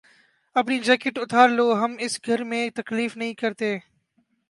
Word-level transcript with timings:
اپنی 0.55 0.77
جیکٹ 0.79 1.19
اتار 1.19 1.47
لو۔ 1.49 1.67
ہم 1.83 1.95
اس 1.99 2.19
گھر 2.25 2.43
میں 2.43 2.63
تکلف 2.75 3.17
نہیں 3.17 3.33
کرتے 3.33 3.77